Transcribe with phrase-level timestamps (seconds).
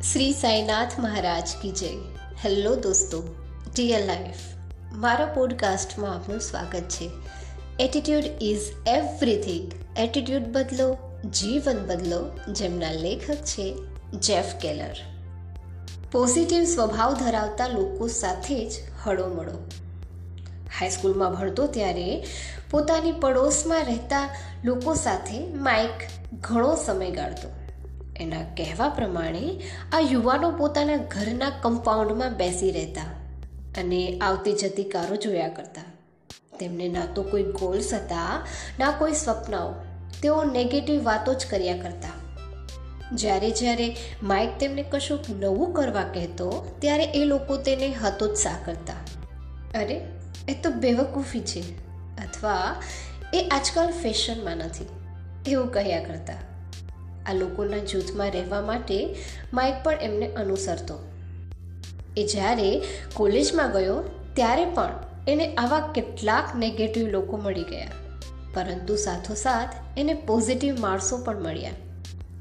[0.00, 1.88] શ્રી સાઈનાથ મહારાજ કી જય.
[2.44, 3.34] હેલો દોસ્તો,
[3.76, 4.34] dear life.
[4.92, 7.10] મારા પોડકાસ્ટમાં આપનું સ્વાગત છે.
[7.80, 9.72] Attitude is everything.
[9.98, 10.96] એટીટ્યુડ બદલો,
[11.30, 13.76] જીવન બદલો, જેમના લેખક છે
[14.12, 14.96] જેફ કેલર.
[16.12, 18.72] પોઝિટિવ સ્વભાવ ધરાવતા લોકો સાથે જ
[19.04, 19.70] હળોમળો
[20.78, 22.26] હાઈસ્કૂલમાં ભણતો ત્યારે
[22.70, 25.90] પોતાની પડોશમાં રહેતા લોકો સાથે માઇક
[26.40, 27.69] ઘણો સમય ગાળતો.
[28.20, 29.60] એના કહેવા પ્રમાણે
[29.92, 33.02] આ યુવાનો પોતાના ઘરના કમ્પાઉન્ડમાં બેસી રહેતા
[33.78, 35.82] અને આવતી જતી કારો જોયા કરતા.
[36.58, 38.46] તેમને ના તો કોઈ ગોલ્સ હતા,
[38.78, 39.74] ના કોઈ સ્વપ્નાઓ.
[40.22, 42.08] તેઓ નેગેટિવ વાતો જ કર્યા કરતા.
[43.12, 48.92] જ્યારે જ્યારે માઇક તેમને કશુંક નવું કરવા કહેતો, ત્યારે એ લોકો તેને હતોત્સાહ કરતા.
[49.78, 50.00] અરે,
[50.48, 51.60] એ તો બેવકૂફી છે.
[52.16, 52.82] અથવા,
[53.34, 54.86] એ આજકાલ ફેશનમાં નથી.
[55.50, 56.34] એવું કહ્યા કરતા.
[57.30, 59.16] આ લોકોના જૂથમાં રહેવા માટે
[59.52, 60.98] માઇક પણ એમને અનુસરતો.
[62.16, 62.82] એ જ્યારે
[63.14, 64.02] કોલેજમાં ગયો,
[64.34, 67.90] ત્યારે પણ એને આવા કેટલાક નેગેટિવ લોકો મળી ગયા.
[68.54, 71.70] પરંતુ સાથોસાથ એને પોઝિટિવ માણસો પણ મળ્યા,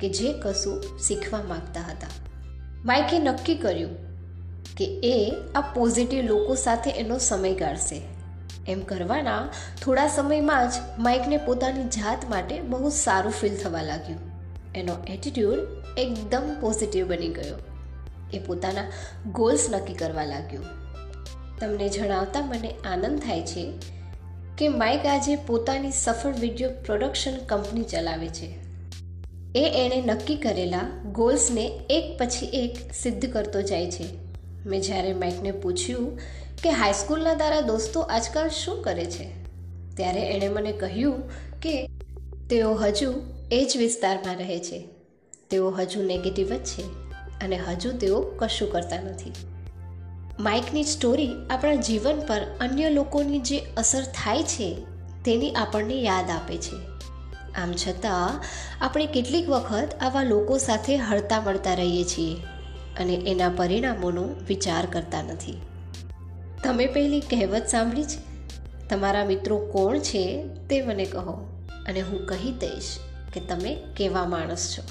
[0.00, 2.06] કે જે કશું શીખવા માગતા હતા.
[2.84, 3.96] માઇકે નક્કી કર્યું
[4.76, 8.00] કે એ આ પોઝિટિવ લોકો સાથે એનો સમય ગાળશે.
[8.68, 9.48] એમ કરવાના
[9.84, 14.29] થોડા સમયમાં જ માઇકને પોતાની જાત માટે બહુ સારું ફીલ થવા લાગ્યું.
[14.74, 15.58] એનો એટીટ્યૂડ
[15.98, 17.56] એકદમ પોઝિટિવ બની ગયો.
[18.32, 18.92] એ પોતાના
[19.32, 20.62] ગોલ્સ નક્કી કરવા લાગ્યો.
[21.60, 23.72] તમને જણાવતા મને આનંદ થાય છે
[24.58, 28.56] કે માઇક આજે પોતાની સફળ વીડિયો પ્રોડક્શન કંપની ચલાવે છે.
[29.54, 30.80] એ એણે નક્કી કરેલા
[31.12, 34.04] ગોલ્સને એક પછી એક સિદ્ધ કરતો જાય છે.
[34.66, 36.18] મેં જ્યારે માઇકને પૂછ્યું
[36.62, 39.44] કે હાઈસ્કૂલના તારા દોસ્તો આજકાલ શું કરે છે?
[39.96, 41.28] ત્યારે એણે મને કહ્યું
[41.60, 41.86] કે
[42.50, 43.12] તેઓ હજુ
[43.52, 44.88] એ જ વિસ્તારમાં રહે છે.
[45.50, 46.82] તેઓ હજુ નેગેટિવ જ છે
[47.44, 49.32] અને હજુ તેઓ કશું કરતા નથી.
[50.40, 54.74] માઇકની સ્ટોરી આપણા જીવન પર અન્ય લોકોની જે અસર થાય છે
[55.24, 56.76] તેની આપણને યાદ આપે છે.
[57.54, 58.44] આમ છતાં,
[58.84, 62.36] આપણે કેટલીક વખત આવા લોકો સાથે હળતા મળતા રહીએ છીએ
[63.00, 65.60] અને એના પરિણામોનો વિચાર કરતા નથી.
[66.64, 68.48] તમે પહેલી કહેવત સાંભળી છે?
[68.88, 71.32] તમારા મિત્રો કોણ છે તે મને કહો
[71.86, 72.98] અને હું કહી દઈશ.
[73.32, 74.82] કે તમે કેવા માણસ છો?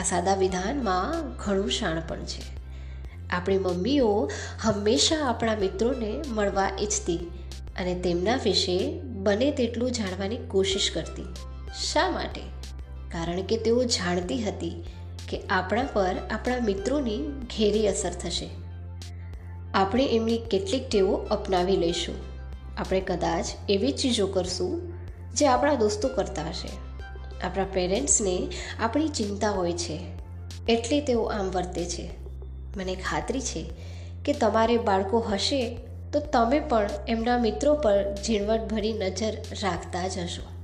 [0.00, 2.60] આ સાદા વિધાનમાં ઘણું શાણપણ છે.
[3.30, 4.30] આપણી મમ્મીઓ
[4.60, 7.16] હંમેશા આપણા મિત્રોને મળવા ઈચ્છતી
[7.78, 11.24] અને તેમના વિશે બને તેટલું જાણવાની કોશિશ કરતી.
[11.92, 12.40] શા માટે?
[13.10, 14.84] કારણ કે તેઓ જાણતી હતી
[15.28, 18.50] કે આપણા પર આપણા મિત્રોની ઘેરી અસર થશે.
[19.74, 22.14] આપણે એમની કેટલીક ટેવો અપનાવી લઈશું.
[22.78, 24.92] આપણે કદાચ એવી ચીજો કરશું
[25.34, 26.89] જે આપણા દોસ્તો કરતા હશે.
[27.44, 28.48] આપણા પેરેન્ટ્સને
[28.80, 29.98] આપણી ચિંતા હોય છે,
[30.68, 32.10] એટલે તેઓ આમ વર્તે છે.
[32.76, 33.70] મને ખાતરી છે
[34.24, 35.76] કે તમારે બાળકો હશે
[36.12, 40.59] તો તમે પણ એમના મિત્રો પર ઝીણવટભરી નજર રાખતા જ હશો.